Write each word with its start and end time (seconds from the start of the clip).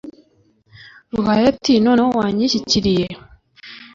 ruhaya 1.13 1.47
iti 1.53 1.73
«noneho 1.85 2.09
wanyishyikiriye, 2.19 3.07